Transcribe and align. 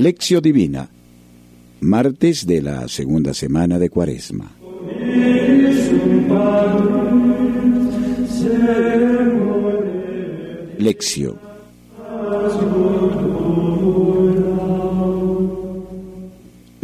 Lección 0.00 0.40
Divina, 0.40 0.88
martes 1.80 2.46
de 2.46 2.62
la 2.62 2.88
segunda 2.88 3.34
semana 3.34 3.78
de 3.78 3.90
Cuaresma. 3.90 4.50
Lección. 10.78 11.49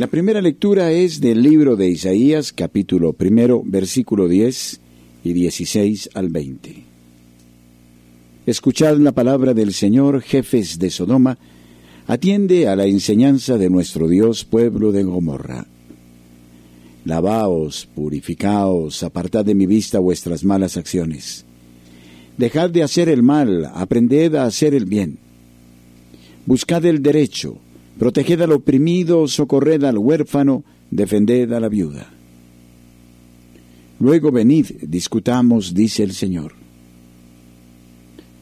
La 0.06 0.10
primera 0.10 0.40
lectura 0.40 0.92
es 0.92 1.20
del 1.20 1.42
libro 1.42 1.74
de 1.74 1.88
Isaías, 1.88 2.52
capítulo 2.52 3.12
primero, 3.12 3.64
versículo 3.66 4.28
10 4.28 4.80
y 5.24 5.32
16 5.32 6.10
al 6.14 6.28
20. 6.28 6.84
Escuchad 8.46 8.98
la 8.98 9.10
palabra 9.10 9.52
del 9.52 9.74
Señor, 9.74 10.22
jefes 10.22 10.78
de 10.78 10.90
Sodoma, 10.90 11.38
atiende 12.06 12.68
a 12.68 12.76
la 12.76 12.86
enseñanza 12.86 13.58
de 13.58 13.68
nuestro 13.68 14.06
Dios, 14.06 14.44
pueblo 14.44 14.92
de 14.92 15.02
Gomorra. 15.02 15.66
Lavaos, 17.04 17.88
purificaos, 17.92 19.02
apartad 19.02 19.44
de 19.44 19.56
mi 19.56 19.66
vista 19.66 19.98
vuestras 19.98 20.44
malas 20.44 20.76
acciones. 20.76 21.44
Dejad 22.36 22.70
de 22.70 22.84
hacer 22.84 23.08
el 23.08 23.24
mal, 23.24 23.72
aprended 23.74 24.36
a 24.36 24.44
hacer 24.44 24.72
el 24.72 24.84
bien. 24.84 25.18
Buscad 26.46 26.84
el 26.84 27.02
derecho, 27.02 27.58
proteged 27.98 28.40
al 28.42 28.52
oprimido, 28.52 29.26
socorred 29.28 29.82
al 29.84 29.98
huérfano, 29.98 30.64
defended 30.90 31.52
a 31.52 31.60
la 31.60 31.68
viuda. 31.68 32.12
Luego 33.98 34.30
venid, 34.30 34.66
discutamos, 34.82 35.72
dice 35.72 36.02
el 36.02 36.12
Señor. 36.12 36.52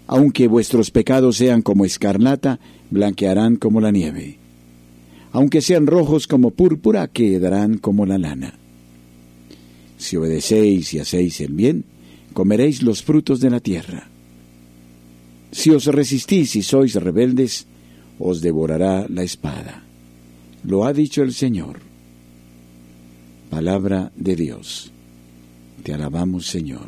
Aunque 0.06 0.48
vuestros 0.48 0.90
pecados 0.90 1.36
sean 1.36 1.62
como 1.62 1.84
escarlata, 1.84 2.58
blanquearán 2.90 3.56
como 3.56 3.80
la 3.80 3.90
nieve. 3.90 4.38
Aunque 5.32 5.60
sean 5.60 5.86
rojos 5.86 6.26
como 6.26 6.50
púrpura, 6.50 7.08
quedarán 7.08 7.78
como 7.78 8.04
la 8.04 8.18
lana. 8.18 8.58
Si 9.96 10.16
obedecéis 10.16 10.92
y 10.92 10.98
hacéis 10.98 11.40
el 11.40 11.52
bien, 11.52 11.84
comeréis 12.32 12.82
los 12.82 13.02
frutos 13.02 13.40
de 13.40 13.50
la 13.50 13.60
tierra. 13.60 14.08
Si 15.52 15.70
os 15.70 15.86
resistís 15.86 16.56
y 16.56 16.62
sois 16.62 16.94
rebeldes, 16.96 17.66
os 18.26 18.40
devorará 18.40 19.06
la 19.10 19.22
espada. 19.22 19.84
Lo 20.64 20.86
ha 20.86 20.94
dicho 20.94 21.22
el 21.22 21.34
Señor. 21.34 21.80
Palabra 23.50 24.12
de 24.16 24.34
Dios. 24.34 24.90
Te 25.82 25.92
alabamos, 25.92 26.46
Señor. 26.46 26.86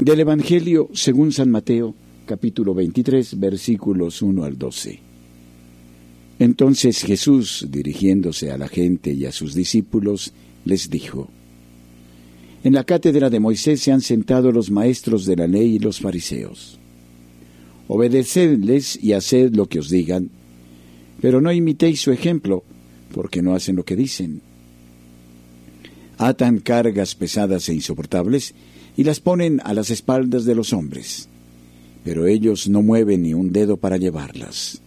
Del 0.00 0.20
Evangelio 0.20 0.90
según 0.92 1.32
San 1.32 1.50
Mateo, 1.50 1.94
capítulo 2.26 2.74
23, 2.74 3.40
versículos 3.40 4.20
1 4.20 4.44
al 4.44 4.58
12. 4.58 5.00
Entonces 6.38 7.02
Jesús, 7.02 7.66
dirigiéndose 7.70 8.50
a 8.50 8.58
la 8.58 8.68
gente 8.68 9.14
y 9.14 9.24
a 9.24 9.32
sus 9.32 9.54
discípulos, 9.54 10.34
les 10.66 10.90
dijo, 10.90 11.30
En 12.68 12.74
la 12.74 12.84
cátedra 12.84 13.30
de 13.30 13.40
Moisés 13.40 13.80
se 13.80 13.92
han 13.92 14.02
sentado 14.02 14.52
los 14.52 14.70
maestros 14.70 15.24
de 15.24 15.36
la 15.36 15.46
ley 15.46 15.76
y 15.76 15.78
los 15.78 16.00
fariseos. 16.00 16.78
Obedecedles 17.88 19.02
y 19.02 19.14
haced 19.14 19.54
lo 19.54 19.70
que 19.70 19.78
os 19.78 19.88
digan, 19.88 20.28
pero 21.22 21.40
no 21.40 21.50
imitéis 21.50 22.02
su 22.02 22.12
ejemplo, 22.12 22.64
porque 23.14 23.40
no 23.40 23.54
hacen 23.54 23.74
lo 23.74 23.86
que 23.86 23.96
dicen. 23.96 24.42
Atan 26.18 26.58
cargas 26.58 27.14
pesadas 27.14 27.70
e 27.70 27.74
insoportables 27.74 28.54
y 28.98 29.04
las 29.04 29.20
ponen 29.20 29.62
a 29.64 29.72
las 29.72 29.88
espaldas 29.88 30.44
de 30.44 30.54
los 30.54 30.74
hombres, 30.74 31.30
pero 32.04 32.26
ellos 32.26 32.68
no 32.68 32.82
mueven 32.82 33.22
ni 33.22 33.32
un 33.32 33.50
dedo 33.50 33.78
para 33.78 33.96
llevarlas. 33.96 34.82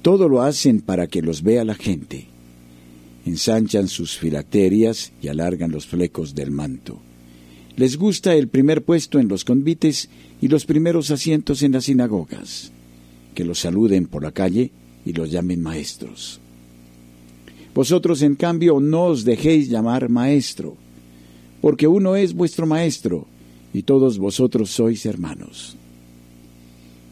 Todo 0.00 0.26
lo 0.26 0.40
hacen 0.40 0.80
para 0.80 1.06
que 1.06 1.20
los 1.20 1.42
vea 1.42 1.66
la 1.66 1.74
gente. 1.74 2.28
Ensanchan 3.24 3.88
sus 3.88 4.18
filacterias 4.18 5.12
y 5.22 5.28
alargan 5.28 5.70
los 5.70 5.86
flecos 5.86 6.34
del 6.34 6.50
manto. 6.50 7.00
Les 7.76 7.96
gusta 7.96 8.34
el 8.34 8.48
primer 8.48 8.84
puesto 8.84 9.18
en 9.18 9.28
los 9.28 9.44
convites 9.44 10.08
y 10.40 10.48
los 10.48 10.66
primeros 10.66 11.10
asientos 11.10 11.62
en 11.62 11.72
las 11.72 11.84
sinagogas. 11.84 12.70
Que 13.34 13.44
los 13.44 13.60
saluden 13.60 14.06
por 14.06 14.22
la 14.22 14.32
calle 14.32 14.70
y 15.04 15.12
los 15.12 15.30
llamen 15.30 15.60
maestros. 15.60 16.40
Vosotros, 17.74 18.22
en 18.22 18.36
cambio, 18.36 18.78
no 18.78 19.06
os 19.06 19.24
dejéis 19.24 19.68
llamar 19.68 20.08
maestro, 20.08 20.76
porque 21.60 21.88
uno 21.88 22.14
es 22.14 22.34
vuestro 22.34 22.66
maestro, 22.66 23.26
y 23.72 23.82
todos 23.82 24.18
vosotros 24.18 24.70
sois 24.70 25.04
hermanos. 25.06 25.76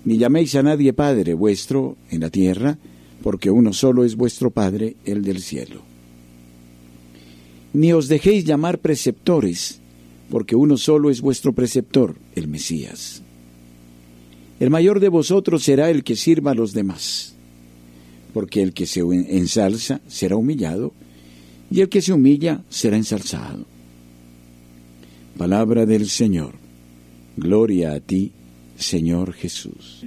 Ni 0.05 0.19
llaméis 0.19 0.55
a 0.55 0.63
nadie 0.63 0.93
Padre 0.93 1.35
vuestro 1.35 1.97
en 2.11 2.21
la 2.21 2.31
tierra, 2.31 2.79
porque 3.23 3.51
uno 3.51 3.73
solo 3.73 4.05
es 4.05 4.15
vuestro 4.15 4.51
Padre, 4.51 4.97
el 5.05 5.23
del 5.23 5.41
cielo. 5.41 5.92
Ni 7.73 7.93
os 7.93 8.09
dejéis 8.09 8.45
llamar 8.45 8.79
preceptores, 8.79 9.81
porque 10.31 10.57
uno 10.57 10.77
solo 10.77 11.11
es 11.11 11.21
vuestro 11.21 11.53
preceptor, 11.53 12.17
el 12.35 12.49
Mesías. 12.49 13.23
El 14.61 14.71
mayor 14.71 15.01
de 15.01 15.09
vosotros 15.09 15.63
será 15.63 15.91
el 15.91 16.05
que 16.05 16.17
sirva 16.17 16.53
a 16.53 16.55
los 16.55 16.73
demás, 16.73 17.35
porque 18.33 18.63
el 18.63 18.73
que 18.73 18.87
se 18.87 19.01
ensalza 19.01 20.01
será 20.07 20.37
humillado, 20.37 20.93
y 21.71 21.81
el 21.81 21.89
que 21.89 22.03
se 22.03 22.13
humilla 22.13 22.63
será 22.69 22.97
ensalzado. 22.97 23.65
Palabra 25.37 25.87
del 25.87 26.09
Señor. 26.09 26.55
Gloria 27.37 27.93
a 27.95 28.01
ti, 28.01 28.33
Señor 28.77 29.33
Jesús. 29.33 30.05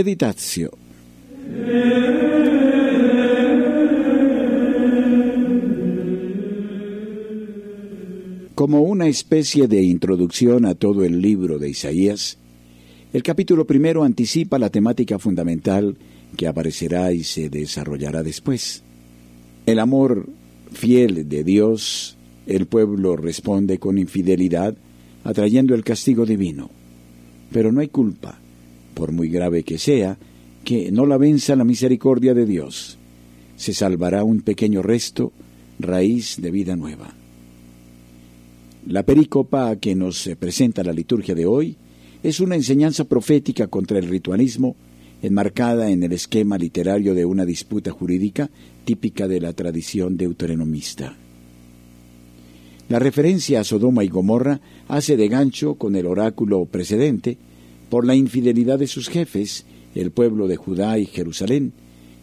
Meditación. 0.00 0.70
Como 8.54 8.80
una 8.80 9.08
especie 9.08 9.68
de 9.68 9.82
introducción 9.82 10.64
a 10.64 10.74
todo 10.74 11.04
el 11.04 11.20
libro 11.20 11.58
de 11.58 11.68
Isaías, 11.68 12.38
el 13.12 13.22
capítulo 13.22 13.66
primero 13.66 14.02
anticipa 14.02 14.58
la 14.58 14.70
temática 14.70 15.18
fundamental 15.18 15.98
que 16.34 16.46
aparecerá 16.46 17.12
y 17.12 17.22
se 17.22 17.50
desarrollará 17.50 18.22
después. 18.22 18.82
El 19.66 19.78
amor 19.80 20.30
fiel 20.72 21.28
de 21.28 21.44
Dios, 21.44 22.16
el 22.46 22.64
pueblo 22.64 23.16
responde 23.16 23.78
con 23.78 23.98
infidelidad, 23.98 24.74
atrayendo 25.24 25.74
el 25.74 25.84
castigo 25.84 26.24
divino. 26.24 26.70
Pero 27.52 27.70
no 27.70 27.82
hay 27.82 27.88
culpa, 27.88 28.40
por 28.94 29.12
muy 29.12 29.28
grave 29.28 29.62
que 29.62 29.78
sea, 29.78 30.18
que 30.64 30.90
no 30.92 31.06
la 31.06 31.16
venza 31.16 31.56
la 31.56 31.64
misericordia 31.64 32.34
de 32.34 32.46
Dios. 32.46 32.98
Se 33.56 33.72
salvará 33.74 34.24
un 34.24 34.40
pequeño 34.42 34.82
resto, 34.82 35.32
raíz 35.78 36.40
de 36.40 36.50
vida 36.50 36.76
nueva. 36.76 37.14
La 38.86 39.02
pericopa 39.02 39.76
que 39.76 39.94
nos 39.94 40.28
presenta 40.38 40.82
la 40.82 40.92
liturgia 40.92 41.34
de 41.34 41.46
hoy 41.46 41.76
es 42.22 42.40
una 42.40 42.56
enseñanza 42.56 43.04
profética 43.04 43.66
contra 43.66 43.98
el 43.98 44.08
ritualismo, 44.08 44.76
enmarcada 45.22 45.90
en 45.90 46.02
el 46.02 46.12
esquema 46.12 46.56
literario 46.56 47.14
de 47.14 47.24
una 47.24 47.44
disputa 47.44 47.90
jurídica 47.90 48.50
típica 48.84 49.28
de 49.28 49.40
la 49.40 49.52
tradición 49.52 50.16
deuteronomista. 50.16 51.16
La 52.88 52.98
referencia 52.98 53.60
a 53.60 53.64
Sodoma 53.64 54.02
y 54.02 54.08
Gomorra 54.08 54.60
hace 54.88 55.16
de 55.16 55.28
gancho 55.28 55.74
con 55.74 55.94
el 55.94 56.06
oráculo 56.06 56.64
precedente 56.64 57.38
por 57.90 58.06
la 58.06 58.14
infidelidad 58.14 58.78
de 58.78 58.86
sus 58.86 59.08
jefes, 59.08 59.66
el 59.94 60.12
pueblo 60.12 60.48
de 60.48 60.56
Judá 60.56 60.98
y 60.98 61.06
Jerusalén, 61.06 61.72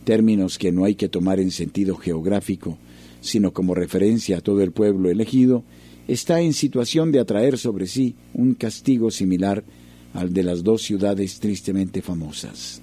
términos 0.05 0.57
que 0.57 0.71
no 0.71 0.85
hay 0.85 0.95
que 0.95 1.09
tomar 1.09 1.39
en 1.39 1.51
sentido 1.51 1.95
geográfico, 1.97 2.77
sino 3.21 3.51
como 3.51 3.75
referencia 3.75 4.37
a 4.37 4.41
todo 4.41 4.61
el 4.61 4.71
pueblo 4.71 5.09
elegido 5.09 5.63
está 6.07 6.39
en 6.39 6.53
situación 6.53 7.11
de 7.11 7.19
atraer 7.19 7.57
sobre 7.57 7.85
sí 7.87 8.15
un 8.33 8.53
castigo 8.53 9.11
similar 9.11 9.65
al 10.13 10.33
de 10.33 10.43
las 10.43 10.63
dos 10.63 10.81
ciudades 10.81 11.39
tristemente 11.39 12.01
famosas. 12.01 12.81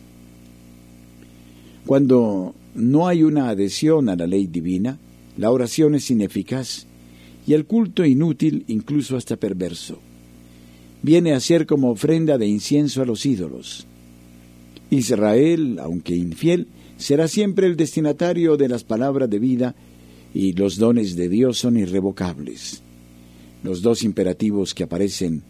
Cuando 1.87 2.55
no 2.75 3.09
hay 3.09 3.23
una 3.23 3.49
adhesión 3.49 4.11
a 4.11 4.17
la 4.17 4.27
ley 4.27 4.47
divina, 4.47 4.99
la 5.37 5.51
oración 5.51 5.95
es 5.95 6.11
ineficaz 6.11 6.87
y 7.47 7.55
el 7.55 7.65
culto 7.65 8.05
inútil, 8.05 8.65
incluso 8.69 9.17
hasta 9.17 9.37
perverso. 9.37 9.99
Viene 11.05 11.35
a 11.35 11.41
ser 11.41 11.67
como 11.67 11.91
ofrenda 11.91 12.39
de 12.39 12.47
incienso 12.47 13.03
a 13.03 13.05
los 13.05 13.27
ídolos. 13.27 13.87
Israel, 14.89 15.79
aunque 15.79 16.17
infiel, 16.17 16.67
será 16.97 17.29
siempre 17.29 17.67
el 17.67 17.77
destinatario 17.77 18.57
de 18.57 18.71
las 18.71 18.85
palabras 18.85 19.29
de 19.29 19.39
vida 19.39 19.75
y 20.33 20.55
los 20.55 20.79
dones 20.79 21.15
de 21.15 21.29
Dios 21.29 21.59
son 21.59 21.77
irrevocables. 21.77 22.83
Los 23.63 23.83
dos 23.83 24.03
imperativos 24.03 24.73
que 24.73 24.85
aparecen 24.85 25.43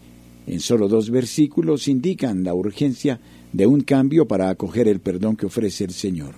en 0.48 0.58
solo 0.58 0.88
dos 0.88 1.08
versículos 1.10 1.86
indican 1.86 2.42
la 2.42 2.52
urgencia 2.52 3.20
de 3.52 3.68
un 3.68 3.82
cambio 3.82 4.26
para 4.26 4.48
acoger 4.50 4.88
el 4.88 4.98
perdón 4.98 5.36
que 5.36 5.46
ofrece 5.46 5.84
el 5.84 5.92
Señor. 5.92 6.34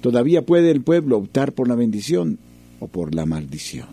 Todavía 0.00 0.46
puede 0.46 0.70
el 0.70 0.80
pueblo 0.80 1.18
optar 1.18 1.52
por 1.52 1.68
la 1.68 1.74
bendición 1.74 2.38
o 2.80 2.88
por 2.88 3.14
la 3.14 3.26
maldición. 3.26 3.88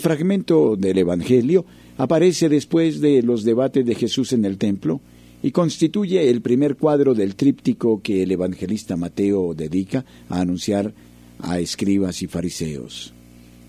Fragmento 0.00 0.76
del 0.76 0.98
Evangelio 0.98 1.64
aparece 1.96 2.48
después 2.48 3.00
de 3.00 3.22
los 3.22 3.44
debates 3.44 3.84
de 3.84 3.94
Jesús 3.94 4.32
en 4.32 4.44
el 4.44 4.58
templo 4.58 5.00
y 5.42 5.50
constituye 5.52 6.28
el 6.28 6.42
primer 6.42 6.76
cuadro 6.76 7.14
del 7.14 7.34
tríptico 7.34 8.02
que 8.02 8.22
el 8.22 8.32
evangelista 8.32 8.96
Mateo 8.96 9.54
dedica 9.54 10.04
a 10.28 10.40
anunciar 10.40 10.92
a 11.38 11.58
escribas 11.58 12.22
y 12.22 12.26
fariseos. 12.26 13.14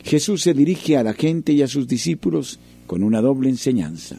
Jesús 0.04 0.42
se 0.42 0.54
dirige 0.54 0.98
a 0.98 1.04
la 1.04 1.13
gente 1.13 1.54
y 1.54 1.62
a 1.62 1.68
sus 1.68 1.88
discípulos 1.88 2.60
con 2.88 3.04
una 3.04 3.22
doble 3.22 3.50
enseñanza. 3.50 4.18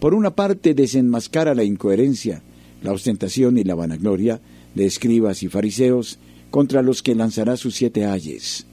Por 0.00 0.14
una 0.14 0.34
parte 0.34 0.74
desenmascara 0.74 1.54
la 1.54 1.64
incoherencia, 1.64 2.42
la 2.82 2.92
ostentación 2.92 3.58
y 3.58 3.64
la 3.64 3.74
vanagloria 3.74 4.40
de 4.74 4.86
escribas 4.86 5.42
y 5.42 5.48
fariseos 5.48 6.18
contra 6.50 6.82
los 6.82 7.02
que 7.02 7.14
lanzará 7.14 7.56
sus 7.56 7.74
siete 7.74 8.04
ayes. 8.04 8.66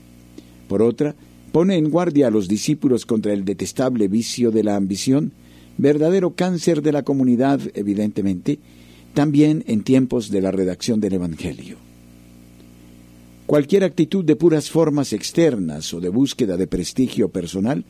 Por 0.68 0.82
otra, 0.82 1.16
pone 1.51 1.78
en 1.78 1.90
guardia 1.90 2.28
a 2.28 2.31
los 2.31 2.48
discípulos 2.48 3.06
contra 3.06 3.34
el 3.34 3.46
detestable 3.46 4.07
vicio 4.07 4.51
de 4.51 4.63
la 4.63 4.75
ambición, 4.75 5.31
verdadero 5.78 6.36
cáncer 6.36 6.81
de 6.81 6.92
la 6.92 7.04
comunidad, 7.04 7.60
evidentemente, 7.74 8.60
también 9.13 9.63
en 9.68 9.84
tiempos 9.84 10.30
de 10.30 10.42
la 10.42 10.51
redacción 10.51 11.00
del 11.00 11.13
Evangelio. 11.13 11.78
Cualquier 13.46 13.84
actitud 13.84 14.24
de 14.24 14.36
puras 14.36 14.69
formas 14.69 15.12
externas 15.12 15.94
o 15.94 16.00
de 16.00 16.10
búsqueda 16.10 16.56
de 16.56 16.68
prestigio 16.68 17.30
personal 17.30 17.84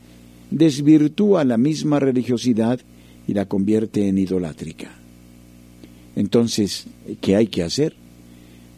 desvirtúa 0.52 1.44
la 1.44 1.58
misma 1.58 2.00
religiosidad 2.00 2.80
y 3.28 3.34
la 3.34 3.46
convierte 3.46 4.08
en 4.08 4.18
idolátrica. 4.18 4.92
Entonces, 6.16 6.88
¿qué 7.22 7.36
hay 7.36 7.48
que 7.48 7.64
hacer? 7.64 7.96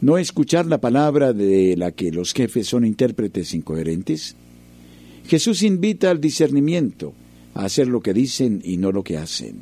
¿No 0.00 0.18
escuchar 0.18 0.66
la 0.66 0.80
palabra 0.80 1.32
de 1.32 1.76
la 1.76 1.92
que 1.92 2.10
los 2.10 2.34
jefes 2.34 2.66
son 2.66 2.84
intérpretes 2.84 3.54
incoherentes? 3.54 4.34
Jesús 5.26 5.62
invita 5.62 6.10
al 6.10 6.20
discernimiento, 6.20 7.12
a 7.54 7.64
hacer 7.64 7.86
lo 7.86 8.00
que 8.00 8.14
dicen 8.14 8.60
y 8.64 8.76
no 8.76 8.92
lo 8.92 9.02
que 9.02 9.18
hacen. 9.18 9.56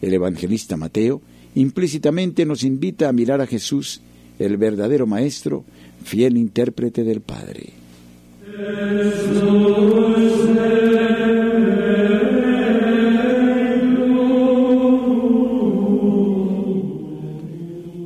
El 0.00 0.14
evangelista 0.14 0.76
Mateo 0.76 1.22
implícitamente 1.54 2.44
nos 2.46 2.64
invita 2.64 3.08
a 3.08 3.12
mirar 3.12 3.40
a 3.40 3.46
Jesús, 3.46 4.00
el 4.38 4.56
verdadero 4.56 5.06
Maestro, 5.06 5.64
fiel 6.04 6.36
intérprete 6.36 7.04
del 7.04 7.20
Padre. 7.20 7.72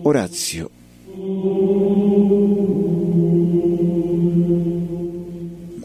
Horacio. 0.02 0.70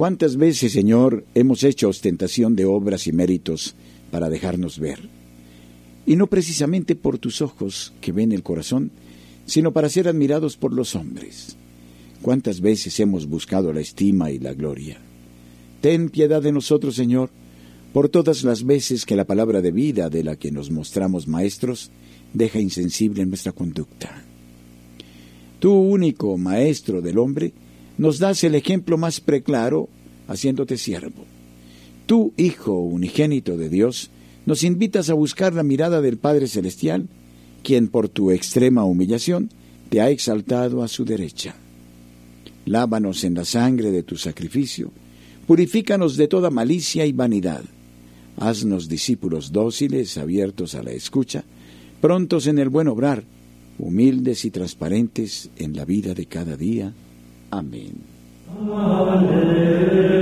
¿Cuántas 0.02 0.36
veces, 0.36 0.72
Señor, 0.72 1.26
hemos 1.36 1.64
hecho 1.64 1.88
ostentación 1.88 2.56
de 2.56 2.66
obras 2.66 3.06
y 3.06 3.12
méritos 3.12 3.76
para 4.10 4.32
dejarnos 4.32 4.80
ver? 4.80 4.98
Y 6.08 6.16
no 6.16 6.26
precisamente 6.26 6.96
por 6.96 7.20
tus 7.20 7.40
ojos 7.44 7.94
que 8.02 8.12
ven 8.12 8.32
el 8.32 8.42
corazón, 8.42 8.90
sino 9.46 9.74
para 9.74 9.90
ser 9.90 10.08
admirados 10.08 10.58
por 10.58 10.74
los 10.74 10.96
hombres. 10.96 11.56
¿Cuántas 12.24 12.62
veces 12.62 13.00
hemos 13.00 13.28
buscado 13.28 13.72
la 13.74 13.82
estima 13.82 14.32
y 14.32 14.40
la 14.40 14.56
gloria? 14.56 14.98
Ten 15.82 16.10
piedad 16.10 16.42
de 16.42 16.52
nosotros, 16.52 16.96
Señor, 16.96 17.30
por 17.94 18.10
todas 18.10 18.44
las 18.44 18.64
veces 18.64 19.06
que 19.06 19.16
la 19.16 19.26
palabra 19.26 19.62
de 19.62 19.72
vida 19.72 20.10
de 20.10 20.24
la 20.24 20.36
que 20.36 20.50
nos 20.50 20.72
mostramos 20.72 21.28
maestros 21.28 21.92
deja 22.34 22.60
insensible 22.60 23.24
nuestra 23.28 23.52
conducta. 23.52 24.26
Tú, 25.60 25.74
único 25.74 26.40
Maestro 26.40 27.04
del 27.04 27.20
hombre, 27.20 27.54
nos 28.02 28.18
das 28.18 28.44
el 28.44 28.56
ejemplo 28.56 28.98
más 28.98 29.22
preclaro 29.22 29.88
haciéndote 30.28 30.80
siervo. 30.80 31.24
Tú, 32.08 32.34
Hijo 32.36 32.74
unigénito 32.80 33.58
de 33.58 33.70
Dios, 33.70 34.10
nos 34.48 34.64
invitas 34.64 35.12
a 35.12 35.14
buscar 35.14 35.54
la 35.54 35.62
mirada 35.62 36.02
del 36.02 36.18
Padre 36.18 36.48
Celestial, 36.48 37.08
quien 37.62 37.90
por 37.90 38.10
tu 38.10 38.32
extrema 38.32 38.86
humillación 38.86 39.52
te 39.90 40.02
ha 40.02 40.10
exaltado 40.10 40.82
a 40.82 40.88
su 40.88 41.06
derecha. 41.06 41.54
Lávanos 42.66 43.24
en 43.24 43.36
la 43.36 43.46
sangre 43.46 43.92
de 43.92 44.02
tu 44.02 44.18
sacrificio, 44.18 44.92
purifícanos 45.46 46.18
de 46.18 46.28
toda 46.28 46.50
malicia 46.50 47.06
y 47.06 47.12
vanidad. 47.12 47.64
Haznos 48.36 48.90
discípulos 48.90 49.52
dóciles, 49.52 50.18
abiertos 50.18 50.74
a 50.74 50.82
la 50.82 50.92
escucha, 50.92 51.44
prontos 52.02 52.48
en 52.48 52.58
el 52.58 52.70
buen 52.70 52.88
obrar, 52.88 53.26
humildes 53.78 54.44
y 54.44 54.50
transparentes 54.50 55.52
en 55.56 55.76
la 55.76 55.86
vida 55.86 56.16
de 56.16 56.26
cada 56.26 56.58
día. 56.58 56.96
Amén. 57.52 57.94
Amén. 58.48 60.21